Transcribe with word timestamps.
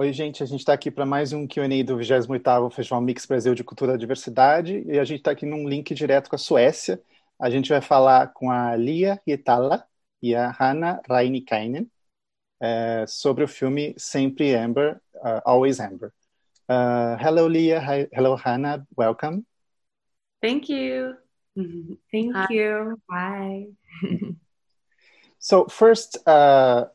Oi, 0.00 0.14
gente, 0.14 0.42
a 0.42 0.46
gente 0.46 0.60
está 0.60 0.72
aqui 0.72 0.90
para 0.90 1.04
mais 1.04 1.34
um 1.34 1.46
Q&A 1.46 1.84
do 1.84 1.98
28º 1.98 2.70
Festival 2.70 3.02
Mix 3.02 3.26
Brasil 3.26 3.54
de 3.54 3.62
Cultura 3.62 3.96
e 3.96 3.98
Diversidade 3.98 4.82
e 4.86 4.98
a 4.98 5.04
gente 5.04 5.18
está 5.18 5.32
aqui 5.32 5.44
num 5.44 5.68
link 5.68 5.92
direto 5.92 6.30
com 6.30 6.36
a 6.36 6.38
Suécia. 6.38 6.98
A 7.38 7.50
gente 7.50 7.68
vai 7.68 7.82
falar 7.82 8.28
com 8.28 8.50
a 8.50 8.74
Lia 8.76 9.20
Hietala 9.28 9.84
e 10.22 10.34
a 10.34 10.52
Hanna 10.52 11.02
Rainikainen 11.06 11.86
é, 12.58 13.04
sobre 13.06 13.44
o 13.44 13.48
filme 13.48 13.94
Sempre 13.98 14.54
Amber, 14.54 15.02
uh, 15.16 15.42
Always 15.44 15.78
Amber. 15.80 16.10
Uh, 16.66 17.22
hello, 17.22 17.46
Lia. 17.46 17.78
Hi, 17.80 18.08
hello, 18.10 18.36
Hannah. 18.42 18.86
Welcome. 18.96 19.44
Thank 20.40 20.70
you. 20.72 21.14
Thank 22.10 22.34
Hi. 22.34 22.46
you. 22.48 22.98
Bye. 23.06 23.66
so 25.38 25.66
first, 25.68 26.26
uh, 26.26 26.86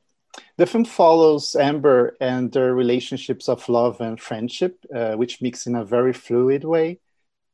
the 0.58 0.66
film 0.66 0.86
follows 0.86 1.56
Amber 1.56 2.16
and 2.22 2.52
their 2.52 2.74
relationships 2.74 3.50
of 3.50 3.68
love 3.70 4.02
and 4.02 4.20
friendship, 4.20 4.86
uh, 4.94 5.16
which 5.16 5.42
mix 5.42 5.68
in 5.68 5.76
a 5.76 5.86
very 5.86 6.14
fluid 6.14 6.64
way. 6.64 7.00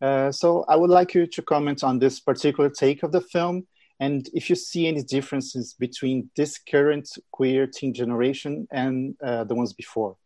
Uh, 0.01 0.31
so 0.31 0.65
I 0.67 0.75
would 0.75 0.89
like 0.89 1.13
you 1.13 1.27
to 1.27 1.41
comment 1.41 1.83
on 1.83 1.99
this 1.99 2.19
particular 2.19 2.69
take 2.69 3.03
of 3.03 3.11
the 3.11 3.21
film 3.21 3.67
and 4.01 4.27
if 4.33 4.49
you 4.49 4.55
see 4.55 4.87
any 4.87 5.03
differences 5.03 5.75
between 5.75 6.31
this 6.35 6.57
current 6.57 7.07
queer 7.31 7.67
teen 7.67 7.93
generation 7.93 8.67
and 8.71 9.15
uh, 9.23 9.43
the 9.43 9.53
ones 9.53 9.73
before. 9.73 10.17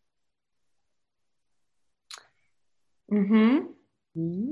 Mm-hmm. 3.12 3.58
mm-hmm. 4.18 4.52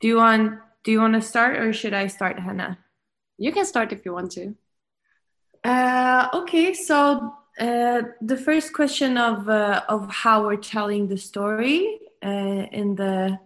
Do 0.00 0.08
you 0.08 0.16
want 0.16 0.58
do 0.82 0.90
you 0.90 0.98
want 0.98 1.14
to 1.14 1.20
start 1.20 1.58
or 1.58 1.72
should 1.72 1.94
I 1.94 2.06
start, 2.08 2.40
Hannah? 2.40 2.78
You 3.38 3.52
can 3.52 3.66
start 3.66 3.92
if 3.92 4.04
you 4.04 4.14
want 4.14 4.32
to. 4.32 4.56
Uh, 5.64 6.28
okay, 6.34 6.74
so 6.74 7.34
uh, 7.58 8.02
the 8.20 8.36
first 8.36 8.72
question 8.72 9.16
of 9.16 9.48
uh, 9.48 9.82
of 9.88 10.10
how 10.10 10.44
we're 10.44 10.56
telling 10.56 11.06
the 11.06 11.16
story 11.16 12.00
uh, 12.24 12.66
in 12.72 12.96
the 12.96 13.38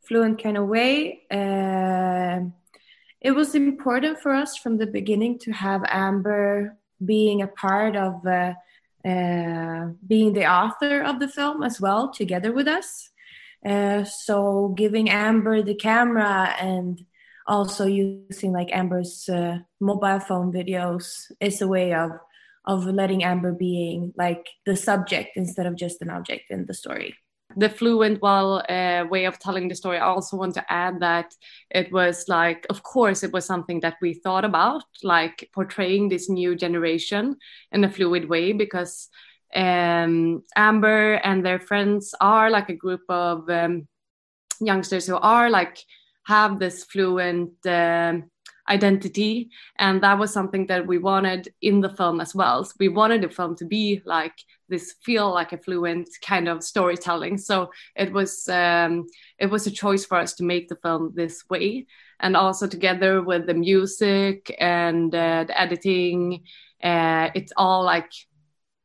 fluent 0.00 0.42
kind 0.42 0.58
of 0.58 0.66
way. 0.68 1.22
Uh, 1.30 2.40
it 3.20 3.30
was 3.30 3.54
important 3.54 4.18
for 4.20 4.32
us 4.32 4.56
from 4.56 4.76
the 4.76 4.86
beginning 4.86 5.38
to 5.38 5.52
have 5.52 5.82
Amber 5.88 6.76
being 7.02 7.40
a 7.40 7.46
part 7.46 7.96
of 7.96 8.26
uh, 8.26 8.52
being 10.06 10.32
the 10.32 10.46
author 10.46 11.00
of 11.00 11.20
the 11.20 11.28
film 11.28 11.62
as 11.62 11.80
well, 11.80 12.12
together 12.12 12.52
with 12.52 12.68
us. 12.68 13.10
so 14.26 14.74
giving 14.76 15.08
Amber 15.08 15.62
the 15.62 15.74
camera 15.74 16.54
and 16.60 17.06
also 17.46 17.86
using 17.86 18.52
like 18.52 18.68
Amber's 18.72 19.28
uh, 19.28 19.58
mobile 19.80 20.20
phone 20.20 20.52
videos 20.52 21.30
is 21.40 21.60
a 21.60 21.68
way 21.68 21.94
of 21.94 22.12
of 22.64 22.86
letting 22.86 23.24
Amber 23.24 23.52
being 23.52 24.12
like 24.16 24.46
the 24.66 24.76
subject 24.76 25.30
instead 25.36 25.66
of 25.66 25.74
just 25.74 26.00
an 26.00 26.10
object 26.10 26.44
in 26.50 26.64
the 26.66 26.74
story. 26.74 27.16
The 27.56 27.68
fluent 27.68 28.22
well 28.22 28.62
uh, 28.68 29.04
way 29.10 29.24
of 29.26 29.38
telling 29.38 29.68
the 29.68 29.74
story. 29.74 29.98
I 29.98 30.06
also 30.06 30.36
want 30.36 30.54
to 30.54 30.72
add 30.72 31.00
that 31.00 31.34
it 31.70 31.92
was 31.92 32.28
like, 32.28 32.64
of 32.70 32.82
course, 32.82 33.24
it 33.24 33.32
was 33.32 33.44
something 33.44 33.80
that 33.80 33.96
we 34.00 34.14
thought 34.14 34.44
about, 34.44 34.84
like 35.02 35.50
portraying 35.52 36.08
this 36.08 36.30
new 36.30 36.54
generation 36.54 37.36
in 37.72 37.84
a 37.84 37.90
fluid 37.90 38.28
way, 38.28 38.52
because 38.52 39.08
um, 39.54 40.44
Amber 40.56 41.14
and 41.14 41.44
their 41.44 41.58
friends 41.58 42.14
are 42.20 42.48
like 42.48 42.70
a 42.70 42.76
group 42.76 43.02
of 43.08 43.50
um, 43.50 43.88
youngsters 44.60 45.06
who 45.06 45.16
are 45.16 45.50
like 45.50 45.78
have 46.24 46.58
this 46.58 46.84
fluent 46.84 47.66
uh, 47.66 48.14
identity. 48.68 49.50
And 49.78 50.02
that 50.02 50.18
was 50.18 50.32
something 50.32 50.66
that 50.68 50.86
we 50.86 50.98
wanted 50.98 51.52
in 51.60 51.80
the 51.80 51.90
film 51.90 52.20
as 52.20 52.34
well. 52.34 52.64
So 52.64 52.72
we 52.78 52.88
wanted 52.88 53.22
the 53.22 53.28
film 53.28 53.56
to 53.56 53.64
be 53.64 54.02
like 54.04 54.34
this 54.68 54.94
feel 55.04 55.32
like 55.32 55.52
a 55.52 55.58
fluent 55.58 56.08
kind 56.24 56.48
of 56.48 56.62
storytelling. 56.62 57.38
So 57.38 57.70
it 57.96 58.12
was 58.12 58.48
um, 58.48 59.06
it 59.38 59.46
was 59.46 59.66
a 59.66 59.70
choice 59.70 60.04
for 60.04 60.18
us 60.18 60.34
to 60.34 60.44
make 60.44 60.68
the 60.68 60.76
film 60.76 61.12
this 61.14 61.44
way. 61.50 61.86
And 62.20 62.36
also 62.36 62.66
together 62.68 63.20
with 63.20 63.46
the 63.46 63.54
music 63.54 64.54
and 64.58 65.12
uh, 65.14 65.44
the 65.44 65.60
editing 65.60 66.44
uh, 66.82 67.30
it's 67.34 67.52
all 67.56 67.84
like 67.84 68.10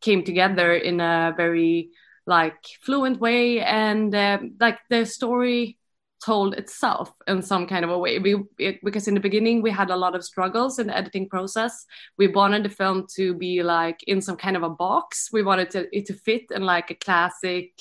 came 0.01 0.23
together 0.23 0.73
in 0.73 0.99
a 0.99 1.33
very 1.35 1.89
like 2.25 2.63
fluent 2.81 3.19
way. 3.19 3.61
And 3.61 4.13
uh, 4.13 4.39
like 4.59 4.79
the 4.89 5.05
story 5.05 5.77
told 6.23 6.55
itself 6.55 7.13
in 7.27 7.41
some 7.41 7.67
kind 7.67 7.85
of 7.85 7.91
a 7.91 7.97
way. 7.97 8.19
We 8.19 8.43
it, 8.57 8.79
because 8.83 9.07
in 9.07 9.13
the 9.13 9.19
beginning 9.19 9.61
we 9.61 9.71
had 9.71 9.89
a 9.89 9.95
lot 9.95 10.15
of 10.15 10.23
struggles 10.23 10.79
in 10.79 10.87
the 10.87 10.97
editing 10.97 11.29
process. 11.29 11.85
We 12.17 12.27
wanted 12.27 12.63
the 12.63 12.69
film 12.69 13.05
to 13.15 13.33
be 13.33 13.63
like 13.63 14.03
in 14.07 14.21
some 14.21 14.37
kind 14.37 14.55
of 14.55 14.63
a 14.63 14.69
box. 14.69 15.29
We 15.31 15.43
wanted 15.43 15.69
to, 15.71 15.87
it 15.95 16.05
to 16.07 16.13
fit 16.13 16.45
in 16.51 16.63
like 16.63 16.89
a 16.91 16.95
classic, 16.95 17.71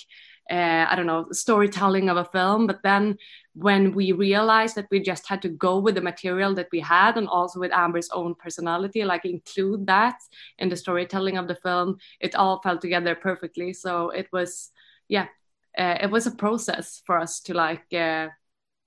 uh, 0.51 0.87
I 0.89 0.95
don't 0.97 1.07
know, 1.07 1.27
storytelling 1.33 2.09
of 2.09 2.17
a 2.19 2.25
film. 2.25 2.67
But 2.67 2.83
then 2.83 3.17
when 3.55 3.93
we 3.95 4.13
realized 4.13 4.75
that 4.77 4.89
we 4.91 5.01
just 5.01 5.27
had 5.27 5.41
to 5.43 5.49
go 5.49 5.79
with 5.79 5.95
the 5.95 6.03
material 6.03 6.55
that 6.55 6.69
we 6.71 6.81
had 6.81 7.17
and 7.17 7.27
also 7.27 7.59
with 7.59 7.73
Amber's 7.73 8.11
own 8.11 8.35
personality, 8.35 9.03
like 9.05 9.25
include 9.25 9.87
that 9.87 10.19
in 10.59 10.69
the 10.69 10.77
storytelling 10.77 11.39
of 11.39 11.49
the 11.49 11.55
film, 11.57 11.97
it 12.21 12.35
all 12.35 12.61
fell 12.61 12.79
together 12.79 13.15
perfectly. 13.15 13.73
So 13.73 14.11
it 14.11 14.29
was, 14.31 14.71
yeah, 15.09 15.29
uh, 15.77 15.99
it 16.01 16.11
was 16.11 16.27
a 16.27 16.31
process 16.31 17.03
for 17.05 17.19
us 17.19 17.41
to 17.41 17.55
like 17.55 17.93
uh, 17.93 18.29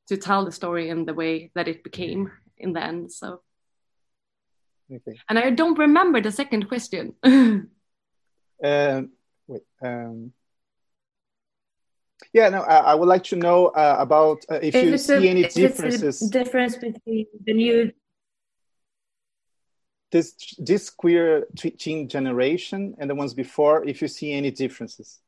to 0.07 0.17
tell 0.17 0.45
the 0.45 0.51
story 0.51 0.89
in 0.89 1.05
the 1.05 1.13
way 1.13 1.51
that 1.55 1.67
it 1.67 1.83
became 1.83 2.31
in 2.57 2.73
the 2.73 2.83
end 2.83 3.11
so. 3.11 3.41
Okay. 4.91 5.19
and 5.29 5.37
i 5.37 5.51
don't 5.51 5.77
remember 5.77 6.21
the 6.21 6.31
second 6.31 6.67
question. 6.67 7.15
Um, 8.61 9.11
wait 9.47 9.61
um, 9.81 10.33
yeah 12.33 12.49
no 12.49 12.59
I, 12.59 12.91
I, 12.91 12.93
would 12.93 13.07
like 13.07 13.23
to 13.25 13.37
know 13.37 13.67
uh, 13.67 13.95
about 13.97 14.43
uh, 14.51 14.55
if, 14.55 14.75
if 14.75 14.85
you 14.85 14.97
see 14.97 15.27
a, 15.27 15.31
any 15.31 15.43
differences. 15.43 16.19
difference 16.29 16.75
between 16.75 17.27
the 17.45 17.53
new 17.53 17.93
this 20.11 20.35
this 20.57 20.89
queer 20.89 21.47
teen 21.55 22.09
generation 22.09 22.95
and 22.99 23.09
the 23.09 23.15
ones 23.15 23.33
before 23.33 23.87
if 23.87 24.01
you 24.01 24.09
see 24.09 24.33
any 24.33 24.51
differences 24.51 25.19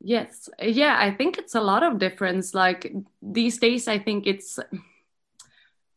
Yes. 0.00 0.48
Yeah, 0.60 0.96
I 0.98 1.10
think 1.10 1.38
it's 1.38 1.54
a 1.54 1.60
lot 1.60 1.82
of 1.82 1.98
difference. 1.98 2.54
Like 2.54 2.92
these 3.22 3.58
days, 3.58 3.88
I 3.88 3.98
think 3.98 4.26
it's 4.26 4.58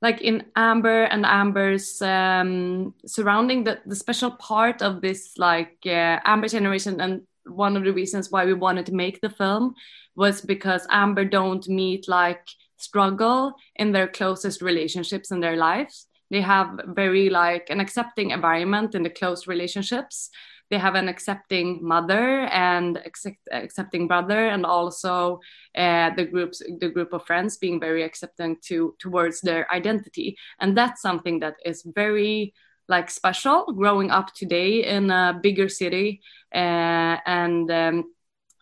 like 0.02 0.22
in 0.22 0.46
Amber 0.56 1.04
and 1.04 1.26
Amber's 1.26 2.02
um, 2.02 2.94
surrounding 3.06 3.66
the, 3.66 3.80
the 3.86 3.96
special 3.96 4.32
part 4.32 4.82
of 4.82 5.02
this 5.02 5.38
like 5.38 5.78
uh, 5.86 6.20
Amber 6.26 6.48
generation 6.48 7.02
and 7.02 7.22
one 7.46 7.76
of 7.76 7.84
the 7.84 7.94
reasons 7.94 8.32
why 8.32 8.46
we 8.46 8.54
wanted 8.54 8.86
to 8.86 8.94
make 8.94 9.20
the 9.22 9.30
film 9.30 9.74
was 10.16 10.42
because 10.42 10.88
Amber 10.90 11.26
don't 11.26 11.68
meet 11.68 12.08
like 12.08 12.48
struggle 12.78 13.54
in 13.76 13.92
their 13.92 14.08
closest 14.08 14.62
relationships 14.62 15.32
in 15.32 15.40
their 15.42 15.58
lives. 15.58 16.08
They 16.32 16.42
have 16.42 16.80
very 16.88 17.30
like 17.30 17.70
an 17.70 17.80
accepting 17.80 18.32
environment 18.32 18.96
in 18.96 19.04
the 19.04 19.10
close 19.10 19.48
relationships 19.48 20.30
they 20.70 20.78
have 20.78 20.96
an 20.96 21.08
accepting 21.08 21.80
mother 21.82 22.42
and 22.52 22.98
accept, 23.06 23.38
accepting 23.52 24.08
brother 24.08 24.48
and 24.48 24.66
also 24.66 25.40
uh, 25.76 26.12
the 26.16 26.26
groups 26.26 26.62
the 26.80 26.90
group 26.90 27.14
of 27.14 27.26
friends 27.26 27.58
being 27.58 27.80
very 27.80 28.04
accepting 28.04 28.58
to 28.62 28.96
towards 29.00 29.42
their 29.42 29.72
identity. 29.72 30.38
And 30.60 30.78
that's 30.78 31.02
something 31.02 31.40
that 31.40 31.56
is 31.66 31.84
very 31.96 32.54
like 32.88 33.10
special 33.10 33.72
growing 33.74 34.10
up 34.12 34.34
today 34.34 34.84
in 34.84 35.12
a 35.12 35.40
bigger 35.42 35.70
city. 35.70 36.22
Uh, 36.54 37.18
and 37.26 37.70
um, 37.72 38.14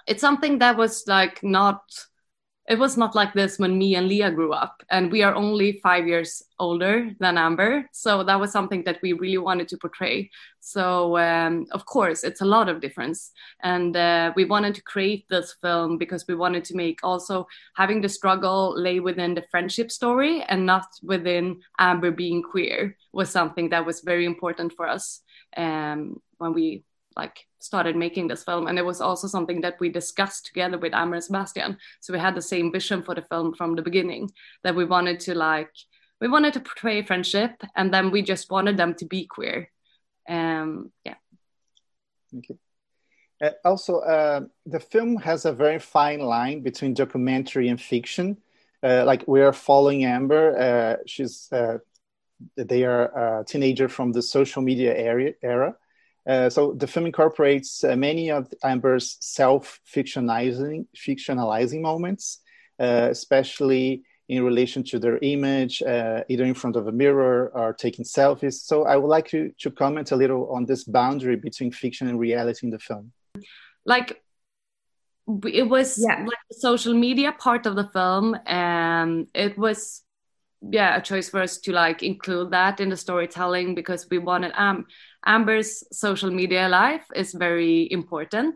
it's 0.08 0.22
something 0.22 0.60
that 0.60 0.78
was 0.78 1.06
like 1.08 1.42
not 1.44 1.82
it 2.68 2.78
was 2.78 2.98
not 2.98 3.16
like 3.16 3.34
this 3.34 3.58
when 3.58 3.78
me 3.78 3.96
and 3.96 4.08
Lia 4.08 4.30
grew 4.30 4.52
up, 4.52 4.84
and 4.90 5.12
we 5.12 5.24
are 5.24 5.34
only 5.34 5.80
five 5.82 6.08
years 6.08 6.44
older 6.60 7.12
than 7.20 7.38
Amber. 7.38 7.90
So 7.94 8.24
that 8.24 8.40
was 8.40 8.52
something 8.52 8.84
that 8.84 9.00
we 9.02 9.14
really 9.14 9.38
wanted 9.38 9.68
to 9.70 9.78
portray. 9.78 10.30
So 10.60 11.18
um, 11.18 11.66
of 11.72 11.86
course, 11.86 12.24
it's 12.24 12.42
a 12.42 12.46
lot 12.46 12.68
of 12.68 12.82
difference, 12.82 13.32
and 13.64 13.96
uh, 13.96 14.34
we 14.36 14.46
wanted 14.46 14.76
to 14.76 14.84
create 14.84 15.26
this 15.30 15.56
film 15.62 15.98
because 15.98 16.26
we 16.28 16.36
wanted 16.36 16.66
to 16.66 16.76
make 16.76 17.00
also 17.04 17.48
having 17.76 18.02
the 18.02 18.10
struggle 18.10 18.74
lay 18.78 19.00
within 19.00 19.34
the 19.34 19.46
friendship 19.50 19.90
story 19.92 20.44
and 20.44 20.66
not 20.66 20.88
within 21.02 21.62
Amber 21.80 22.12
being 22.12 22.44
queer 22.44 22.98
was 23.14 23.30
something 23.30 23.70
that 23.70 23.86
was 23.86 24.02
very 24.02 24.26
important 24.26 24.74
for 24.74 24.88
us 24.88 25.22
um, 25.56 26.22
when 26.38 26.54
we 26.54 26.84
like 27.18 27.46
started 27.60 27.96
making 27.96 28.28
this 28.28 28.44
film. 28.44 28.68
And 28.68 28.78
it 28.78 28.86
was 28.86 29.02
also 29.02 29.28
something 29.28 29.62
that 29.62 29.80
we 29.80 29.90
discussed 29.90 30.46
together 30.46 30.78
with 30.78 30.94
Amber 30.94 31.16
and 31.16 31.24
Sebastian. 31.24 31.78
So 32.00 32.14
we 32.14 32.20
had 32.20 32.36
the 32.36 32.42
same 32.42 32.72
vision 32.72 33.04
for 33.04 33.16
the 33.16 33.24
film 33.24 33.54
from 33.54 33.76
the 33.76 33.82
beginning 33.82 34.32
that 34.64 34.76
we 34.76 34.86
wanted 34.86 35.20
to 35.22 35.36
like 35.36 35.72
we 36.22 36.28
wanted 36.28 36.54
to 36.54 36.60
portray 36.60 37.04
friendship 37.04 37.52
and 37.76 37.94
then 37.94 38.12
we 38.12 38.22
just 38.22 38.50
wanted 38.50 38.78
them 38.78 38.94
to 38.96 39.06
be 39.06 39.26
queer. 39.26 39.70
Um 40.30 40.92
yeah. 41.04 41.16
Thank 42.32 42.50
you. 42.50 42.58
Uh, 43.42 43.52
also 43.64 44.00
uh, 44.00 44.42
the 44.66 44.80
film 44.80 45.18
has 45.18 45.46
a 45.46 45.54
very 45.54 45.80
fine 45.80 46.20
line 46.20 46.62
between 46.62 46.94
documentary 46.94 47.70
and 47.70 47.80
fiction. 47.80 48.38
Uh, 48.84 49.04
like 49.06 49.24
we 49.28 49.42
are 49.42 49.54
following 49.54 50.06
amber 50.06 50.44
uh, 50.58 50.96
she's 51.08 51.50
uh, 51.52 51.78
they 52.56 52.84
are 52.84 53.40
a 53.40 53.44
teenager 53.44 53.88
from 53.90 54.12
the 54.12 54.22
social 54.22 54.62
media 54.62 54.96
area, 54.96 55.34
era 55.42 55.76
Uh, 56.28 56.50
so 56.50 56.74
the 56.74 56.88
film 56.88 57.06
incorporates 57.06 57.84
uh, 57.84 57.96
many 57.96 58.30
of 58.30 58.54
Amber's 58.64 59.18
self-fictionalizing 59.22 60.86
fictionalizing 60.96 61.82
moments, 61.82 62.40
uh, 62.80 63.08
especially 63.10 64.04
in 64.28 64.44
relation 64.44 64.84
to 64.84 65.00
their 65.00 65.18
image, 65.20 65.82
uh, 65.82 66.24
either 66.28 66.44
in 66.44 66.54
front 66.54 66.76
of 66.76 66.88
a 66.88 66.92
mirror 66.92 67.50
or 67.54 67.74
taking 67.74 68.04
selfies. 68.04 68.56
So 68.56 68.84
I 68.86 68.98
would 68.98 69.08
like 69.08 69.32
you 69.32 69.54
to 69.60 69.72
comment 69.72 70.12
a 70.12 70.18
little 70.18 70.52
on 70.52 70.66
this 70.66 70.84
boundary 70.84 71.38
between 71.38 71.72
fiction 71.72 72.10
and 72.10 72.20
reality 72.20 72.68
in 72.68 72.72
the 72.72 72.80
film. 72.80 73.14
Like 73.86 74.22
it 75.46 75.70
was 75.70 75.98
yeah. 75.98 76.20
like 76.26 76.40
the 76.50 76.58
social 76.58 76.94
media 76.94 77.32
part 77.32 77.66
of 77.66 77.76
the 77.76 77.90
film, 77.94 78.38
and 78.46 79.28
it 79.34 79.58
was 79.58 80.04
yeah 80.72 80.98
a 80.98 81.02
choice 81.02 81.30
for 81.30 81.40
us 81.40 81.60
to 81.60 81.72
like 81.72 82.02
include 82.02 82.52
that 82.52 82.80
in 82.80 82.90
the 82.90 82.98
storytelling 82.98 83.76
because 83.76 84.08
we 84.10 84.18
wanted 84.18 84.52
um 84.58 84.88
amber's 85.28 85.84
social 85.92 86.32
media 86.32 86.68
life 86.68 87.06
is 87.16 87.34
very 87.34 87.92
important 87.92 88.56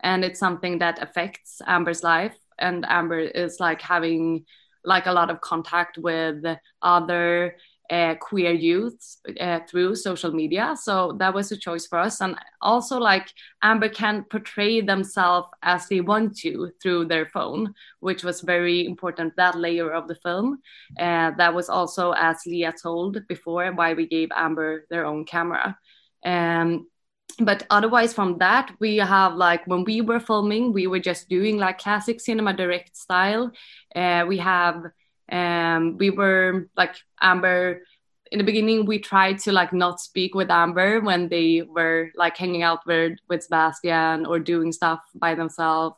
and 0.00 0.24
it's 0.24 0.38
something 0.38 0.78
that 0.78 1.00
affects 1.02 1.62
amber's 1.66 2.02
life 2.02 2.36
and 2.58 2.84
amber 2.88 3.20
is 3.20 3.60
like 3.60 3.80
having 3.80 4.44
like 4.84 5.06
a 5.06 5.12
lot 5.12 5.30
of 5.30 5.40
contact 5.40 5.98
with 5.98 6.44
other 6.82 7.54
uh, 7.90 8.14
queer 8.20 8.52
youths 8.52 9.18
uh, 9.40 9.60
through 9.68 9.94
social 9.94 10.32
media. 10.32 10.76
So 10.80 11.16
that 11.18 11.32
was 11.32 11.50
a 11.52 11.56
choice 11.56 11.86
for 11.86 11.98
us. 11.98 12.20
And 12.20 12.36
also, 12.60 12.98
like 12.98 13.32
Amber 13.62 13.88
can 13.88 14.24
portray 14.24 14.80
themselves 14.80 15.48
as 15.62 15.88
they 15.88 16.00
want 16.00 16.36
to 16.38 16.70
through 16.82 17.06
their 17.06 17.26
phone, 17.26 17.74
which 18.00 18.24
was 18.24 18.42
very 18.42 18.86
important. 18.86 19.34
That 19.36 19.56
layer 19.56 19.90
of 19.92 20.06
the 20.06 20.16
film. 20.16 20.60
Uh, 20.98 21.32
that 21.38 21.54
was 21.54 21.68
also, 21.68 22.12
as 22.12 22.44
Lia 22.46 22.72
told 22.80 23.26
before, 23.26 23.72
why 23.72 23.94
we 23.94 24.06
gave 24.06 24.28
Amber 24.36 24.84
their 24.90 25.06
own 25.06 25.24
camera. 25.24 25.76
Um, 26.24 26.86
but 27.40 27.64
otherwise 27.70 28.12
from 28.12 28.38
that 28.38 28.72
we 28.80 28.96
have 28.96 29.34
like 29.34 29.64
when 29.66 29.84
we 29.84 30.00
were 30.00 30.18
filming 30.18 30.72
we 30.72 30.88
were 30.88 30.98
just 30.98 31.28
doing 31.28 31.56
like 31.56 31.78
classic 31.78 32.20
cinema 32.20 32.52
direct 32.52 32.96
style 32.96 33.52
uh, 33.94 34.24
we 34.26 34.38
have 34.38 34.82
um, 35.30 35.96
we 35.98 36.10
were 36.10 36.68
like 36.76 36.96
Amber 37.20 37.82
in 38.30 38.38
the 38.38 38.44
beginning 38.44 38.86
we 38.86 38.98
tried 38.98 39.38
to 39.38 39.52
like 39.52 39.72
not 39.72 40.00
speak 40.00 40.34
with 40.34 40.50
Amber 40.50 41.00
when 41.00 41.28
they 41.28 41.62
were 41.62 42.10
like 42.14 42.36
hanging 42.36 42.62
out 42.62 42.86
with 42.86 43.18
with 43.28 43.42
Sebastian 43.42 44.26
or 44.26 44.38
doing 44.38 44.72
stuff 44.72 45.00
by 45.14 45.34
themselves. 45.34 45.96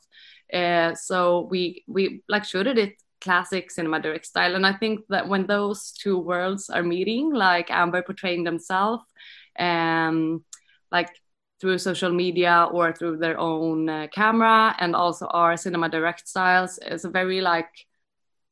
Uh, 0.53 0.95
so 0.95 1.49
we 1.51 1.85
we 1.87 2.23
like 2.29 2.45
shooted 2.45 2.79
it 2.79 2.95
classic 3.21 3.71
cinema 3.71 4.01
direct 4.01 4.27
style, 4.27 4.55
and 4.55 4.67
I 4.67 4.73
think 4.73 5.01
that 5.09 5.29
when 5.29 5.47
those 5.47 5.93
two 5.93 6.19
worlds 6.19 6.71
are 6.71 6.83
meeting, 6.83 7.33
like 7.33 7.71
Amber 7.71 8.03
portraying 8.03 8.45
themselves, 8.45 9.05
um, 9.61 10.45
like 10.91 11.11
through 11.61 11.79
social 11.79 12.11
media 12.11 12.69
or 12.73 12.93
through 12.93 13.19
their 13.19 13.39
own 13.39 13.89
uh, 13.89 14.07
camera, 14.13 14.75
and 14.79 14.97
also 14.97 15.27
our 15.27 15.57
cinema 15.57 15.89
direct 15.89 16.27
styles 16.29 16.79
is 16.79 17.05
a 17.05 17.11
very 17.11 17.41
like 17.41 17.71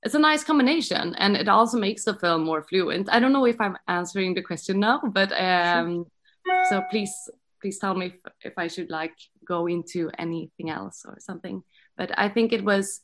it's 0.02 0.14
a 0.14 0.18
nice 0.18 0.44
combination 0.44 1.14
and 1.16 1.36
it 1.36 1.48
also 1.48 1.78
makes 1.78 2.04
the 2.04 2.14
film 2.14 2.44
more 2.44 2.62
fluent 2.62 3.08
i 3.10 3.18
don't 3.18 3.32
know 3.32 3.46
if 3.46 3.60
i'm 3.60 3.76
answering 3.88 4.34
the 4.34 4.42
question 4.42 4.78
now 4.78 5.00
but 5.12 5.32
um 5.32 6.06
sure. 6.46 6.64
so 6.68 6.82
please 6.90 7.12
please 7.60 7.78
tell 7.78 7.94
me 7.94 8.06
if, 8.06 8.14
if 8.42 8.52
i 8.56 8.68
should 8.68 8.90
like 8.90 9.14
go 9.44 9.66
into 9.66 10.10
anything 10.18 10.70
else 10.70 11.04
or 11.06 11.16
something 11.18 11.62
but 11.96 12.16
i 12.16 12.28
think 12.28 12.52
it 12.52 12.64
was 12.64 13.00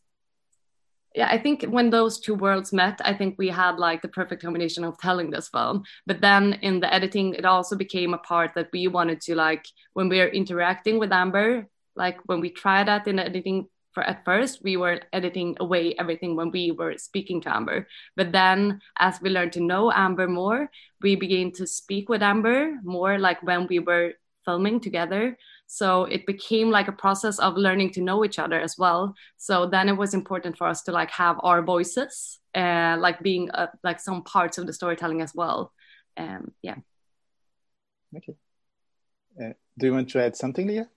yeah 1.14 1.28
i 1.30 1.38
think 1.38 1.64
when 1.64 1.90
those 1.90 2.18
two 2.18 2.34
worlds 2.34 2.72
met 2.72 3.00
i 3.04 3.12
think 3.14 3.36
we 3.38 3.48
had 3.48 3.78
like 3.78 4.02
the 4.02 4.08
perfect 4.08 4.42
combination 4.42 4.84
of 4.84 4.98
telling 4.98 5.30
this 5.30 5.48
film 5.48 5.82
but 6.06 6.20
then 6.20 6.54
in 6.62 6.80
the 6.80 6.92
editing 6.92 7.34
it 7.34 7.44
also 7.44 7.76
became 7.76 8.14
a 8.14 8.18
part 8.18 8.52
that 8.54 8.68
we 8.72 8.88
wanted 8.88 9.20
to 9.20 9.34
like 9.34 9.66
when 9.94 10.08
we 10.08 10.20
are 10.20 10.28
interacting 10.28 10.98
with 10.98 11.12
amber 11.12 11.66
like 11.96 12.18
when 12.26 12.40
we 12.40 12.50
try 12.50 12.82
that 12.84 13.06
in 13.06 13.18
editing 13.18 13.66
for 13.94 14.02
at 14.02 14.24
first 14.24 14.62
we 14.62 14.76
were 14.76 15.00
editing 15.12 15.56
away 15.60 15.94
everything 15.98 16.34
when 16.36 16.50
we 16.50 16.72
were 16.72 16.98
speaking 16.98 17.40
to 17.42 17.54
Amber. 17.54 17.86
But 18.16 18.32
then 18.32 18.80
as 18.98 19.20
we 19.22 19.30
learned 19.30 19.52
to 19.52 19.60
know 19.62 19.92
Amber 19.92 20.26
more, 20.26 20.68
we 21.00 21.14
began 21.14 21.52
to 21.52 21.66
speak 21.66 22.08
with 22.08 22.22
Amber 22.22 22.74
more 22.82 23.18
like 23.18 23.42
when 23.42 23.68
we 23.68 23.78
were 23.78 24.14
filming 24.44 24.80
together. 24.80 25.38
So 25.66 26.04
it 26.04 26.26
became 26.26 26.70
like 26.70 26.88
a 26.88 26.92
process 26.92 27.38
of 27.38 27.56
learning 27.56 27.90
to 27.92 28.00
know 28.00 28.24
each 28.24 28.38
other 28.38 28.60
as 28.60 28.76
well. 28.78 29.14
So 29.36 29.66
then 29.66 29.88
it 29.88 29.96
was 29.96 30.14
important 30.14 30.56
for 30.56 30.66
us 30.66 30.82
to 30.82 30.92
like 30.92 31.10
have 31.10 31.36
our 31.42 31.62
voices, 31.62 32.38
uh, 32.54 32.96
like 32.98 33.20
being 33.20 33.50
uh, 33.50 33.68
like 33.82 34.00
some 34.00 34.22
parts 34.22 34.58
of 34.58 34.66
the 34.66 34.72
storytelling 34.72 35.20
as 35.20 35.34
well. 35.34 35.72
Um, 36.16 36.52
yeah. 36.62 36.76
Okay. 38.16 38.36
Uh, 39.40 39.54
do 39.76 39.86
you 39.86 39.92
want 39.92 40.10
to 40.10 40.22
add 40.22 40.36
something, 40.36 40.68
Lia? 40.68 40.88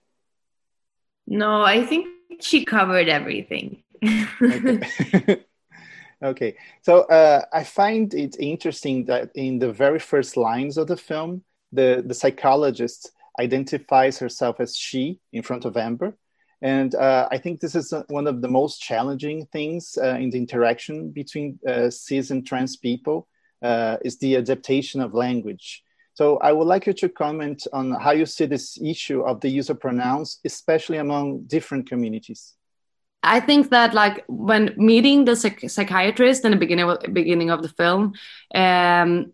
No, 1.26 1.62
I 1.62 1.84
think 1.84 2.06
she 2.40 2.64
covered 2.64 3.08
everything. 3.08 3.82
okay. 4.40 5.44
okay. 6.22 6.56
So 6.82 7.00
uh, 7.02 7.42
I 7.52 7.64
find 7.64 8.12
it 8.14 8.36
interesting 8.38 9.04
that 9.06 9.30
in 9.34 9.58
the 9.58 9.72
very 9.72 9.98
first 9.98 10.36
lines 10.36 10.78
of 10.78 10.86
the 10.86 10.96
film, 10.96 11.42
the, 11.72 12.02
the 12.06 12.14
psychologist 12.14 13.12
identifies 13.38 14.18
herself 14.18 14.60
as 14.60 14.76
she 14.76 15.20
in 15.32 15.42
front 15.42 15.64
of 15.64 15.76
Amber. 15.76 16.16
And 16.60 16.94
uh, 16.94 17.28
I 17.30 17.38
think 17.38 17.60
this 17.60 17.74
is 17.74 17.92
uh, 17.92 18.02
one 18.08 18.26
of 18.26 18.42
the 18.42 18.48
most 18.48 18.80
challenging 18.80 19.46
things 19.46 19.96
uh, 20.02 20.16
in 20.16 20.30
the 20.30 20.38
interaction 20.38 21.10
between 21.10 21.58
uh, 21.66 21.88
cis 21.90 22.30
and 22.30 22.44
trans 22.44 22.76
people 22.76 23.28
uh, 23.62 23.98
is 24.04 24.18
the 24.18 24.36
adaptation 24.36 25.00
of 25.00 25.14
language. 25.14 25.84
So 26.14 26.38
I 26.38 26.50
would 26.50 26.66
like 26.66 26.86
you 26.86 26.92
to 26.94 27.08
comment 27.08 27.64
on 27.72 27.92
how 27.92 28.10
you 28.10 28.26
see 28.26 28.46
this 28.46 28.76
issue 28.82 29.20
of 29.20 29.40
the 29.40 29.48
use 29.48 29.70
of 29.70 29.78
pronouns, 29.78 30.40
especially 30.44 30.98
among 30.98 31.44
different 31.44 31.88
communities. 31.88 32.54
I 33.22 33.38
think 33.38 33.70
that 33.70 33.94
like 33.94 34.24
when 34.26 34.74
meeting 34.76 35.24
the 35.26 35.36
psych- 35.36 35.70
psychiatrist 35.70 36.44
in 36.44 36.50
the 36.50 36.56
beginning 36.56 36.90
of, 36.90 36.98
beginning 37.12 37.50
of 37.50 37.62
the 37.62 37.68
film, 37.68 38.14
um, 38.54 39.32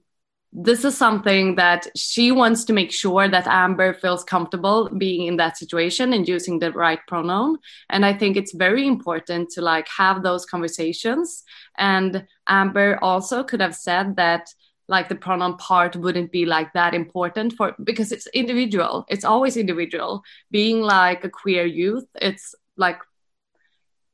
this 0.56 0.84
is 0.84 0.96
something 0.96 1.56
that 1.56 1.88
she 1.96 2.30
wants 2.30 2.64
to 2.64 2.72
make 2.72 2.92
sure 2.92 3.28
that 3.28 3.48
Amber 3.48 3.92
feels 3.92 4.22
comfortable 4.22 4.88
being 4.96 5.26
in 5.26 5.36
that 5.36 5.58
situation 5.58 6.12
and 6.12 6.28
using 6.28 6.60
the 6.60 6.70
right 6.70 7.00
pronoun. 7.08 7.58
And 7.90 8.06
I 8.06 8.14
think 8.14 8.36
it's 8.36 8.54
very 8.54 8.86
important 8.86 9.50
to 9.50 9.60
like 9.60 9.88
have 9.88 10.22
those 10.22 10.46
conversations. 10.46 11.42
And 11.76 12.24
Amber 12.46 13.00
also 13.02 13.42
could 13.42 13.60
have 13.60 13.74
said 13.74 14.14
that 14.14 14.48
like 14.86 15.08
the 15.08 15.16
pronoun 15.16 15.56
part 15.56 15.96
wouldn't 15.96 16.30
be 16.30 16.46
like 16.46 16.72
that 16.74 16.94
important 16.94 17.54
for 17.54 17.74
because 17.82 18.12
it's 18.12 18.26
individual 18.34 19.06
it's 19.08 19.24
always 19.24 19.56
individual 19.56 20.22
being 20.50 20.82
like 20.82 21.24
a 21.24 21.30
queer 21.30 21.64
youth 21.64 22.04
it's 22.16 22.54
like 22.76 22.98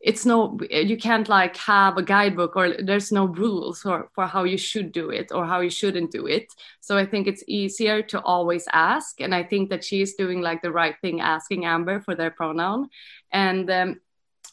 it's 0.01 0.25
no 0.25 0.59
you 0.71 0.97
can't 0.97 1.29
like 1.29 1.57
have 1.57 1.99
a 1.99 2.03
guidebook 2.03 2.57
or 2.57 2.75
there's 2.83 3.13
no 3.13 3.27
rules 3.27 3.83
for, 3.83 4.09
for 4.15 4.27
how 4.27 4.45
you 4.45 4.57
should 4.57 4.93
do 4.93 5.11
it 5.11 5.31
or 5.33 5.45
how 5.45 5.61
you 5.61 5.71
shouldn't 5.71 6.11
do 6.11 6.27
it 6.27 6.53
so 6.81 6.97
i 6.97 7.05
think 7.05 7.27
it's 7.27 7.45
easier 7.47 8.01
to 8.03 8.21
always 8.23 8.67
ask 8.73 9.21
and 9.21 9.35
i 9.35 9.43
think 9.43 9.69
that 9.69 9.85
she's 9.85 10.15
doing 10.15 10.41
like 10.41 10.63
the 10.63 10.73
right 10.73 10.97
thing 11.03 11.21
asking 11.21 11.65
amber 11.65 12.01
for 12.01 12.15
their 12.15 12.31
pronoun 12.31 12.89
and 13.33 13.71
um, 13.71 14.01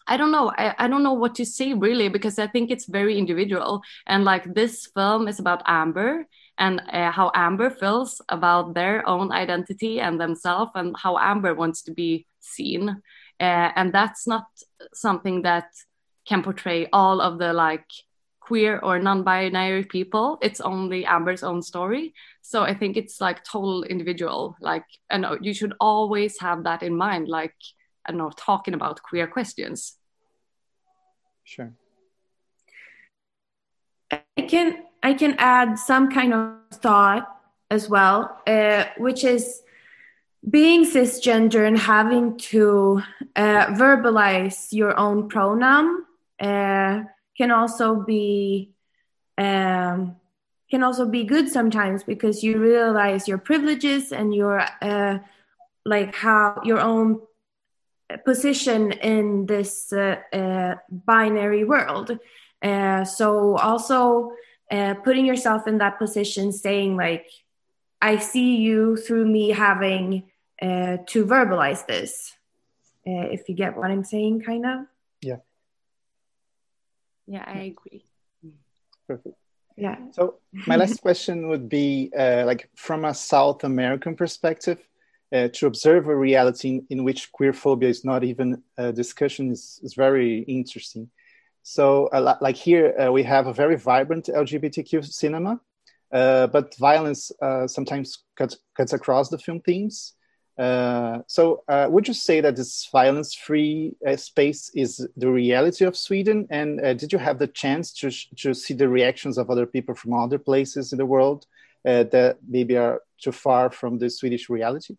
I 0.09 0.15
don't 0.15 0.31
know. 0.31 0.53
I, 0.57 0.73
I 0.77 0.87
don't 0.87 1.03
know 1.03 1.13
what 1.13 1.35
to 1.35 1.45
say 1.45 1.73
really 1.73 2.07
because 2.07 2.39
I 2.39 2.47
think 2.47 2.71
it's 2.71 2.85
very 2.85 3.17
individual. 3.17 3.81
And 4.05 4.23
like 4.23 4.53
this 4.53 4.87
film 4.95 5.27
is 5.27 5.39
about 5.39 5.63
Amber 5.65 6.25
and 6.57 6.81
uh, 6.91 7.11
how 7.11 7.31
Amber 7.35 7.69
feels 7.69 8.21
about 8.29 8.73
their 8.73 9.07
own 9.07 9.31
identity 9.33 9.99
and 9.99 10.19
themselves 10.19 10.71
and 10.75 10.95
how 10.97 11.17
Amber 11.17 11.53
wants 11.53 11.81
to 11.83 11.91
be 11.91 12.25
seen. 12.39 13.01
Uh, 13.39 13.71
and 13.75 13.93
that's 13.93 14.27
not 14.27 14.45
something 14.93 15.43
that 15.43 15.67
can 16.27 16.43
portray 16.43 16.87
all 16.91 17.21
of 17.21 17.37
the 17.37 17.53
like 17.53 17.85
queer 18.39 18.79
or 18.79 18.97
non-binary 18.97 19.83
people 19.83 20.37
it's 20.41 20.61
only 20.61 21.05
amber's 21.05 21.43
own 21.43 21.61
story 21.61 22.13
so 22.41 22.63
i 22.63 22.73
think 22.73 22.95
it's 22.95 23.19
like 23.19 23.43
total 23.43 23.83
individual 23.83 24.55
like 24.61 24.85
and 25.09 25.25
you 25.41 25.53
should 25.53 25.73
always 25.81 26.39
have 26.39 26.63
that 26.63 26.81
in 26.81 26.95
mind 26.95 27.27
like 27.27 27.53
I 28.07 28.11
don't 28.11 28.19
know, 28.19 28.31
talking 28.35 28.73
about 28.73 29.03
queer 29.03 29.27
questions. 29.27 29.97
Sure. 31.43 31.73
I 34.11 34.41
can 34.47 34.83
I 35.03 35.13
can 35.13 35.35
add 35.37 35.77
some 35.77 36.09
kind 36.09 36.33
of 36.33 36.55
thought 36.75 37.27
as 37.69 37.89
well, 37.89 38.41
uh, 38.47 38.85
which 38.97 39.25
is 39.25 39.61
being 40.49 40.85
cisgender 40.85 41.67
and 41.67 41.77
having 41.77 42.37
to 42.37 43.01
uh, 43.35 43.67
verbalize 43.67 44.71
your 44.71 44.97
own 44.97 45.27
pronoun 45.27 46.03
uh, 46.39 47.03
can 47.37 47.51
also 47.51 47.95
be 47.95 48.71
um, 49.37 50.15
can 50.69 50.83
also 50.83 51.05
be 51.05 51.23
good 51.23 51.49
sometimes 51.49 52.03
because 52.03 52.43
you 52.43 52.59
realize 52.59 53.27
your 53.27 53.37
privileges 53.37 54.11
and 54.11 54.33
your 54.33 54.63
uh, 54.81 55.19
like 55.85 56.15
how 56.15 56.61
your 56.63 56.79
own 56.79 57.21
position 58.25 58.91
in 58.91 59.45
this 59.45 59.91
uh, 59.93 60.17
uh, 60.33 60.75
binary 60.89 61.63
world. 61.63 62.17
Uh, 62.61 63.03
so 63.03 63.57
also 63.57 64.31
putting 65.03 65.25
yourself 65.25 65.67
in 65.67 65.77
that 65.77 65.99
position, 65.99 66.51
saying 66.51 66.97
like, 66.97 67.29
"I 68.01 68.17
see 68.17 68.57
you 68.57 68.97
through 68.97 69.25
me 69.25 69.49
having 69.49 70.23
uh, 70.61 70.97
to 71.07 71.25
verbalize 71.25 71.85
this. 71.85 72.33
Uh, 73.05 73.31
if 73.31 73.47
you 73.47 73.55
get 73.55 73.77
what 73.77 73.89
I'm 73.89 74.03
saying, 74.03 74.41
kind 74.41 74.65
of. 74.65 74.79
Yeah. 75.21 75.37
Yeah, 77.25 77.43
I 77.45 77.75
agree. 77.75 78.05
Perfect. 79.07 79.35
Yeah. 79.77 79.97
So 80.11 80.35
my 80.65 80.75
last 80.75 81.01
question 81.01 81.47
would 81.49 81.69
be, 81.69 82.11
uh, 82.17 82.43
like, 82.45 82.69
from 82.75 83.05
a 83.05 83.13
South 83.13 83.63
American 83.63 84.15
perspective, 84.15 84.79
uh, 85.31 85.49
to 85.53 85.67
observe 85.67 86.07
a 86.07 86.15
reality 86.15 86.69
in, 86.69 86.87
in, 86.89 87.03
which 87.03 87.31
queer 87.31 87.53
phobia 87.53 87.89
is 87.89 88.05
not 88.05 88.23
even 88.23 88.63
a 88.77 88.91
discussion 88.93 89.51
is, 89.51 89.79
is 89.83 89.93
very 89.93 90.39
interesting. 90.39 91.09
So, 91.63 92.07
uh, 92.07 92.37
like 92.39 92.55
here, 92.55 92.95
uh, 92.97 93.11
we 93.11 93.23
have 93.23 93.47
a 93.47 93.53
very 93.53 93.75
vibrant 93.75 94.27
LGBTQ 94.27 95.05
cinema, 95.05 95.59
uh, 96.13 96.47
but 96.47 96.73
violence 96.77 97.29
uh, 97.41 97.67
sometimes 97.67 98.19
cuts, 98.37 98.57
cuts 98.75 98.93
across 98.93 99.27
the 99.27 99.37
film 99.37 99.59
themes. 99.59 100.13
Uh, 100.57 101.19
so, 101.27 101.63
uh, 101.67 101.87
would 101.89 102.07
you 102.07 102.13
say 102.13 102.41
that 102.41 102.55
this 102.55 102.87
violence 102.91 103.35
free 103.35 103.95
uh, 104.07 104.15
space 104.15 104.71
is 104.73 105.07
the 105.15 105.29
reality 105.29 105.85
of 105.85 105.95
Sweden? 105.95 106.47
And 106.49 106.83
uh, 106.83 106.93
did 106.95 107.13
you 107.13 107.19
have 107.19 107.37
the 107.37 107.47
chance 107.47 107.93
to, 107.93 108.09
to 108.37 108.53
see 108.55 108.73
the 108.73 108.89
reactions 108.89 109.37
of 109.37 109.51
other 109.51 109.67
people 109.67 109.93
from 109.93 110.13
other 110.13 110.39
places 110.39 110.91
in 110.91 110.97
the 110.97 111.05
world 111.05 111.45
that 111.83 112.37
maybe 112.45 112.75
are 112.75 113.01
too 113.17 113.31
far 113.31 113.71
from 113.71 113.97
the 113.97 114.09
Swedish 114.09 114.49
reality? 114.49 114.97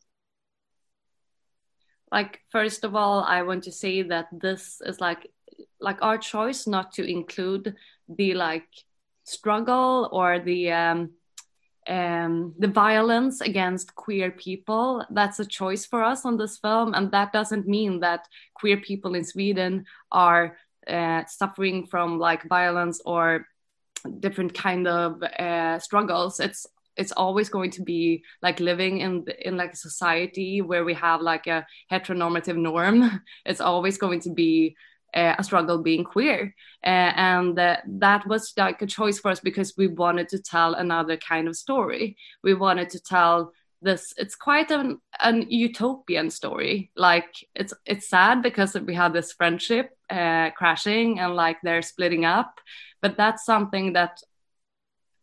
Like, 2.11 2.41
first 2.51 2.85
of 2.85 2.95
all, 2.95 3.23
I 3.23 3.43
want 3.43 3.65
to 3.65 3.73
say 3.73 4.03
that 4.03 4.29
this 4.33 4.81
is 4.87 5.01
like, 5.01 5.27
like 5.81 6.01
our 6.01 6.17
choice 6.17 6.67
not 6.67 6.93
to 6.93 7.05
include 7.05 7.75
the 8.09 8.33
like 8.35 8.69
struggle 9.25 10.09
or 10.11 10.39
the 10.39 10.73
um, 10.73 11.11
um, 11.89 12.55
the 12.59 12.69
violence 12.69 13.41
against 13.41 13.95
queer 13.95 14.31
people. 14.31 15.05
That's 15.11 15.41
a 15.41 15.47
choice 15.47 15.87
for 15.87 16.03
us 16.05 16.25
on 16.25 16.37
this 16.37 16.59
film, 16.59 16.95
and 16.95 17.11
that 17.13 17.33
doesn't 17.33 17.67
mean 17.67 18.01
that 18.01 18.29
queer 18.55 18.77
people 18.77 19.15
in 19.15 19.25
Sweden 19.25 19.87
are 20.13 20.57
uh, 20.87 21.25
suffering 21.27 21.87
from 21.87 22.19
like 22.19 22.49
violence 22.49 23.01
or 23.05 23.47
different 24.21 24.55
kind 24.55 24.87
of 24.87 25.23
uh, 25.23 25.79
struggles. 25.79 26.41
It's 26.41 26.67
it's 26.97 27.13
always 27.13 27.49
going 27.49 27.71
to 27.71 27.83
be 27.83 28.25
like 28.43 28.61
living 28.61 28.99
in 28.99 29.25
in 29.41 29.57
like 29.57 29.73
a 29.73 29.77
society 29.77 30.61
where 30.61 30.85
we 30.85 30.95
have 30.95 31.21
like 31.23 31.47
a 31.47 31.67
heteronormative 31.91 32.57
norm. 32.57 33.23
It's 33.47 33.61
always 33.61 33.99
going 33.99 34.21
to 34.21 34.31
be 34.31 34.77
uh, 35.15 35.35
a 35.39 35.45
struggle 35.45 35.79
being 35.83 36.05
queer. 36.05 36.55
Uh, 36.85 37.13
and 37.17 37.59
uh, 37.59 37.77
that 37.87 38.27
was 38.27 38.53
like 38.57 38.83
a 38.83 38.87
choice 38.87 39.19
for 39.19 39.31
us 39.31 39.41
because 39.41 39.75
we 39.77 39.89
wanted 39.89 40.29
to 40.29 40.39
tell 40.39 40.75
another 40.75 41.17
kind 41.17 41.49
of 41.49 41.57
story. 41.57 42.17
We 42.43 42.55
wanted 42.55 42.91
to 42.91 43.01
tell 43.01 43.53
this 43.81 44.13
it's 44.17 44.35
quite 44.35 44.71
an, 44.71 45.01
an 45.21 45.47
utopian 45.49 46.31
story. 46.31 46.91
Like 46.97 47.33
it's 47.55 47.73
it's 47.87 48.09
sad 48.09 48.43
because 48.43 48.75
we 48.75 48.95
have 48.95 49.13
this 49.13 49.33
friendship 49.33 49.91
uh, 50.11 50.51
crashing 50.51 51.21
and 51.21 51.35
like 51.35 51.59
they're 51.63 51.83
splitting 51.83 52.25
up. 52.25 52.61
But 53.01 53.17
that's 53.17 53.45
something 53.45 53.93
that 53.93 54.21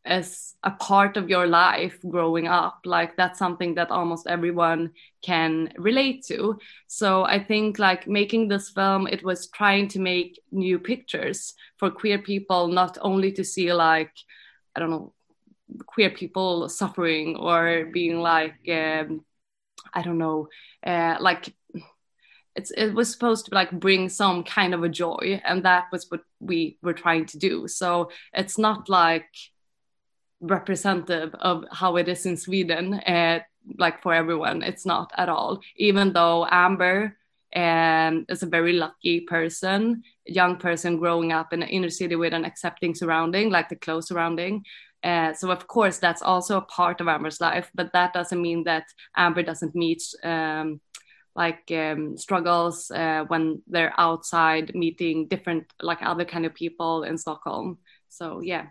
as 0.05 0.55
a 0.63 0.71
part 0.71 1.17
of 1.17 1.29
your 1.29 1.47
life 1.47 1.97
growing 2.07 2.47
up. 2.47 2.79
Like 2.85 3.17
that's 3.17 3.39
something 3.39 3.75
that 3.75 3.91
almost 3.91 4.27
everyone 4.27 4.91
can 5.21 5.73
relate 5.77 6.23
to. 6.27 6.59
So 6.87 7.23
i 7.23 7.43
think 7.43 7.79
like 7.79 8.07
making 8.07 8.47
this 8.47 8.69
film 8.69 9.07
it 9.07 9.23
was 9.23 9.47
trying 9.47 9.87
to 9.89 9.99
make 9.99 10.39
new 10.51 10.79
pictures 10.79 11.53
for 11.77 11.89
queer 11.89 12.19
people 12.19 12.67
not 12.67 12.97
only 13.01 13.31
to 13.33 13.43
see 13.43 13.73
like 13.73 14.11
i 14.75 14.79
don't 14.79 14.89
know 14.89 15.13
queer 15.87 16.09
people 16.09 16.69
suffering 16.69 17.35
or 17.37 17.85
being 17.91 18.19
like 18.19 18.55
um, 18.69 19.25
i 19.93 20.01
don't 20.01 20.17
know 20.17 20.47
uh, 20.85 21.17
like 21.19 21.53
it's, 22.55 22.71
it 22.71 22.93
was 22.93 23.11
supposed 23.11 23.47
to 23.47 23.55
like 23.55 23.71
bring 23.71 24.07
some 24.09 24.43
kind 24.43 24.73
of 24.73 24.83
a 24.83 24.89
joy 24.89 25.41
and 25.43 25.63
that 25.63 25.85
was 25.91 26.09
what 26.09 26.21
we 26.39 26.77
were 26.81 26.93
trying 26.93 27.25
to 27.25 27.37
do. 27.37 27.67
So 27.67 28.11
it's 28.33 28.57
not 28.57 28.87
like 28.87 29.27
representative 30.41 31.33
of 31.35 31.65
how 31.71 31.95
it 31.95 32.07
is 32.07 32.25
in 32.25 32.37
Sweden, 32.37 32.95
uh, 32.95 33.39
like 33.77 34.01
for 34.01 34.13
everyone. 34.13 34.61
It's 34.61 34.85
not 34.85 35.11
at 35.17 35.29
all. 35.29 35.61
Even 35.75 36.13
though 36.13 36.45
Amber 36.49 37.17
um, 37.55 38.25
is 38.29 38.43
a 38.43 38.47
very 38.47 38.73
lucky 38.73 39.21
person, 39.21 40.03
young 40.25 40.57
person 40.57 40.97
growing 40.97 41.31
up 41.31 41.53
in 41.53 41.63
an 41.63 41.69
inner 41.69 41.89
city 41.89 42.15
with 42.15 42.33
an 42.33 42.45
accepting 42.45 42.93
surrounding, 42.93 43.49
like 43.49 43.69
the 43.69 43.75
close 43.75 44.07
surrounding. 44.07 44.63
Uh, 45.03 45.33
so 45.33 45.51
of 45.51 45.67
course 45.67 45.99
that's 45.99 46.21
also 46.21 46.57
a 46.57 46.61
part 46.61 46.99
of 46.99 47.07
Amber's 47.07 47.39
life, 47.39 47.69
but 47.75 47.93
that 47.93 48.11
doesn't 48.13 48.41
mean 48.41 48.63
that 48.63 48.85
Amber 49.15 49.43
doesn't 49.43 49.75
meet 49.75 50.01
um, 50.23 50.81
like 51.35 51.71
um, 51.71 52.17
struggles 52.17 52.89
uh, 52.91 53.23
when 53.27 53.61
they're 53.67 53.93
outside 53.97 54.73
meeting 54.73 55.27
different 55.27 55.65
like 55.81 55.99
other 56.01 56.25
kind 56.25 56.45
of 56.45 56.55
people 56.55 57.03
in 57.03 57.17
Stockholm. 57.17 57.77
So 58.09 58.41
yeah 58.41 58.67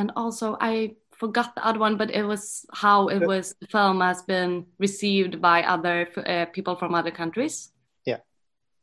and 0.00 0.10
also 0.16 0.56
I 0.60 0.96
forgot 1.12 1.54
the 1.54 1.64
other 1.64 1.78
one, 1.78 1.96
but 1.98 2.10
it 2.10 2.24
was 2.24 2.64
how 2.72 3.08
it 3.08 3.20
was 3.26 3.54
the 3.60 3.66
film 3.66 4.00
has 4.00 4.22
been 4.22 4.64
received 4.78 5.40
by 5.42 5.62
other 5.62 6.08
uh, 6.26 6.46
people 6.46 6.74
from 6.74 6.94
other 6.94 7.10
countries. 7.10 7.70
Yeah. 8.06 8.20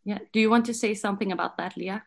Yeah. 0.05 0.19
Do 0.31 0.39
you 0.39 0.50
want 0.51 0.65
to 0.67 0.74
say 0.74 0.93
something 0.93 1.31
about 1.31 1.57
that, 1.57 1.75
Lia? 1.75 2.03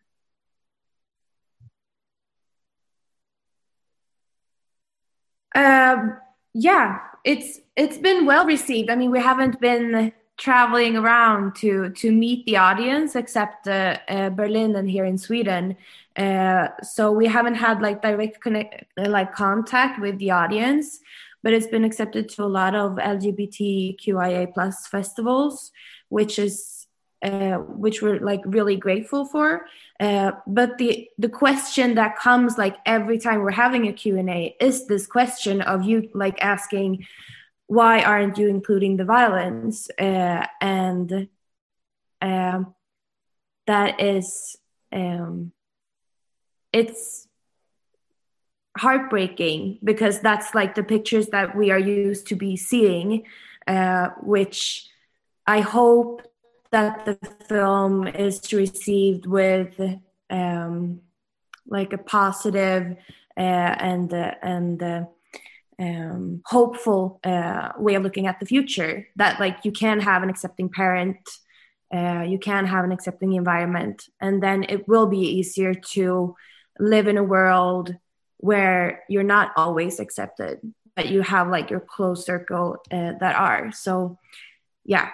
Um, 5.52 6.16
yeah, 6.54 6.98
it's 7.24 7.58
it's 7.74 7.98
been 7.98 8.24
well 8.24 8.46
received. 8.46 8.90
I 8.90 8.94
mean, 8.94 9.10
we 9.10 9.18
haven't 9.18 9.60
been 9.60 10.12
traveling 10.40 10.96
around 10.96 11.54
to 11.54 11.90
to 11.90 12.10
meet 12.10 12.44
the 12.46 12.56
audience 12.56 13.14
except 13.14 13.68
uh, 13.68 13.98
uh, 14.08 14.30
Berlin 14.30 14.74
and 14.74 14.90
here 14.90 15.04
in 15.04 15.18
Sweden. 15.18 15.76
Uh, 16.16 16.68
so 16.82 17.12
we 17.12 17.26
haven't 17.26 17.54
had 17.54 17.80
like 17.82 18.02
direct 18.02 18.40
connect 18.40 18.84
like 18.96 19.32
contact 19.34 20.00
with 20.00 20.18
the 20.18 20.30
audience, 20.30 21.00
but 21.42 21.52
it's 21.52 21.66
been 21.66 21.84
accepted 21.84 22.28
to 22.30 22.42
a 22.42 22.50
lot 22.60 22.74
of 22.74 22.92
LGBTQIA 22.92 24.52
plus 24.54 24.86
festivals, 24.86 25.72
which 26.08 26.38
is 26.38 26.86
uh, 27.22 27.58
which 27.58 28.00
we're 28.00 28.18
like 28.20 28.40
really 28.46 28.76
grateful 28.76 29.26
for. 29.26 29.66
Uh, 30.00 30.32
but 30.46 30.78
the 30.78 31.06
the 31.18 31.28
question 31.28 31.94
that 31.96 32.16
comes 32.16 32.56
like 32.56 32.78
every 32.86 33.18
time 33.18 33.40
we're 33.40 33.50
having 33.50 33.86
a 33.86 33.92
Q&A 33.92 34.56
is 34.58 34.86
this 34.86 35.06
question 35.06 35.60
of 35.60 35.84
you 35.84 36.08
like 36.14 36.42
asking 36.42 37.06
why 37.70 38.02
aren't 38.02 38.36
you 38.36 38.48
including 38.48 38.96
the 38.96 39.04
violence? 39.04 39.88
Uh, 39.96 40.44
and 40.60 41.28
um, 42.20 42.74
that 43.68 44.00
is 44.00 44.56
um, 44.92 45.52
it's 46.72 47.28
heartbreaking 48.76 49.78
because 49.84 50.18
that's 50.18 50.52
like 50.52 50.74
the 50.74 50.82
pictures 50.82 51.28
that 51.28 51.56
we 51.56 51.70
are 51.70 51.78
used 51.78 52.26
to 52.26 52.34
be 52.34 52.56
seeing 52.56 53.24
uh, 53.66 54.08
which 54.22 54.88
i 55.46 55.60
hope 55.60 56.22
that 56.70 57.04
the 57.04 57.18
film 57.48 58.06
is 58.06 58.52
received 58.52 59.26
with 59.26 59.74
um, 60.30 61.00
like 61.66 61.92
a 61.92 61.98
positive 61.98 62.96
uh, 63.36 63.74
and 63.90 64.14
uh, 64.14 64.34
and 64.42 64.82
uh, 64.82 65.04
um, 65.80 66.42
hopeful 66.44 67.20
uh, 67.24 67.70
way 67.78 67.94
of 67.94 68.02
looking 68.02 68.26
at 68.26 68.38
the 68.38 68.46
future 68.46 69.08
that 69.16 69.40
like 69.40 69.64
you 69.64 69.72
can 69.72 70.00
have 70.00 70.22
an 70.22 70.28
accepting 70.28 70.68
parent 70.68 71.18
uh, 71.92 72.24
you 72.26 72.38
can 72.38 72.66
have 72.66 72.84
an 72.84 72.92
accepting 72.92 73.32
environment 73.32 74.04
and 74.20 74.42
then 74.42 74.64
it 74.68 74.86
will 74.86 75.06
be 75.06 75.18
easier 75.18 75.74
to 75.74 76.36
live 76.78 77.08
in 77.08 77.16
a 77.16 77.24
world 77.24 77.96
where 78.36 79.02
you're 79.08 79.22
not 79.22 79.52
always 79.56 79.98
accepted 79.98 80.60
but 81.00 81.08
you 81.08 81.22
have 81.22 81.48
like 81.48 81.70
your 81.70 81.80
close 81.80 82.26
circle 82.26 82.76
uh, 82.90 83.12
that 83.20 83.36
are. 83.36 83.72
So 83.72 84.18
yeah. 84.84 85.08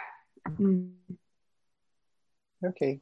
Mm. 0.49 0.91
okay. 2.65 3.01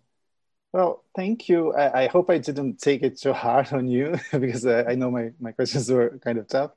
Well 0.73 1.05
thank 1.15 1.49
you. 1.49 1.73
I, 1.73 2.05
I, 2.05 2.07
hope 2.09 2.31
i 2.31 2.39
didn't 2.39 2.81
take 2.81 3.03
it 3.03 3.19
too 3.19 3.33
hard 3.33 3.73
on 3.73 3.87
you 3.89 4.19
because 4.33 4.67
uh, 4.67 4.85
i 4.89 4.95
know 4.95 5.11
my, 5.11 5.31
my 5.39 5.53
questions 5.53 5.91
were 5.91 6.19
kind 6.25 6.39
of 6.39 6.49
tough 6.49 6.73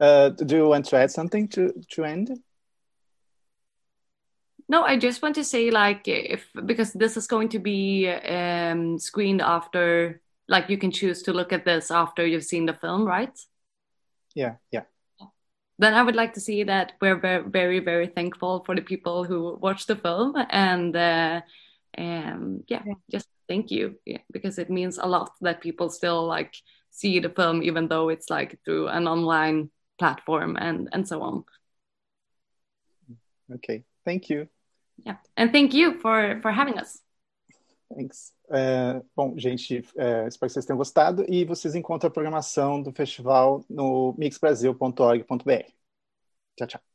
uh, 0.00 0.30
do 0.30 0.56
you 0.56 0.68
want 0.68 0.86
to 0.86 0.96
add 0.96 1.10
something 1.10 1.48
to 1.48 1.72
to 1.90 2.04
end? 2.04 2.30
No, 4.68 4.84
I 4.84 4.96
just 4.96 5.22
want 5.22 5.34
to 5.34 5.44
say 5.44 5.70
like 5.70 6.08
if 6.08 6.48
because 6.64 6.92
this 6.92 7.16
is 7.16 7.26
going 7.26 7.50
to 7.50 7.58
be 7.58 8.08
um, 8.08 8.98
screened 8.98 9.42
after, 9.42 10.20
like 10.48 10.70
you 10.70 10.78
can 10.78 10.90
choose 10.90 11.22
to 11.22 11.32
look 11.32 11.52
at 11.52 11.64
this 11.64 11.90
after 11.90 12.26
you've 12.26 12.44
seen 12.44 12.66
the 12.66 12.72
film, 12.72 13.04
right? 13.04 13.38
Yeah, 14.34 14.54
yeah. 14.70 14.84
Then 15.78 15.94
I 15.94 16.02
would 16.02 16.16
like 16.16 16.34
to 16.34 16.40
see 16.40 16.62
that 16.62 16.92
we're 17.00 17.18
very, 17.18 17.42
very, 17.48 17.80
very 17.80 18.06
thankful 18.06 18.62
for 18.64 18.74
the 18.74 18.82
people 18.82 19.24
who 19.24 19.58
watched 19.60 19.88
the 19.88 19.96
film, 19.96 20.36
and 20.48 20.96
uh, 20.96 21.40
um, 21.98 22.64
yeah, 22.68 22.82
yeah, 22.86 22.94
just 23.10 23.28
thank 23.48 23.70
you, 23.70 23.98
yeah, 24.06 24.22
because 24.30 24.58
it 24.58 24.70
means 24.70 24.98
a 24.98 25.06
lot 25.06 25.32
that 25.40 25.60
people 25.60 25.90
still 25.90 26.26
like 26.26 26.54
see 26.90 27.18
the 27.20 27.28
film, 27.28 27.62
even 27.62 27.88
though 27.88 28.08
it's 28.08 28.30
like 28.30 28.58
through 28.64 28.88
an 28.88 29.06
online 29.06 29.70
platform 30.02 30.56
and 30.56 30.88
and 30.92 31.06
so 31.06 31.22
on 31.22 31.44
Okay, 33.54 33.84
thank 34.04 34.30
you. 34.30 34.48
Yeah, 35.04 35.16
and 35.36 35.52
thank 35.52 35.74
you 35.74 35.98
for, 36.00 36.40
for 36.40 36.50
having 36.50 36.78
us. 36.78 37.00
Thanks. 37.94 38.32
É, 38.50 39.02
bom, 39.14 39.38
gente, 39.38 39.82
é, 39.96 40.26
espero 40.28 40.48
que 40.48 40.54
vocês 40.54 40.64
tenham 40.64 40.78
gostado 40.78 41.24
e 41.28 41.44
vocês 41.44 41.74
encontram 41.74 42.08
a 42.08 42.12
programação 42.12 42.82
do 42.82 42.92
festival 42.92 43.64
no 43.68 44.14
mixbrasil.org.br. 44.18 45.72
Tchau, 46.56 46.66
tchau. 46.66 46.91